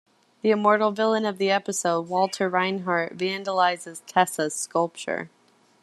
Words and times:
The 0.41 0.49
Immortal 0.49 0.89
villain 0.91 1.25
of 1.25 1.37
the 1.37 1.51
episode, 1.51 2.09
Walter 2.09 2.49
Reinhardt, 2.49 3.19
vandalized 3.19 4.01
Tessa's 4.07 4.55
sculpture. 4.55 5.29